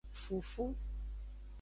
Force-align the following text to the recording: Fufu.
Fufu. 0.21 0.65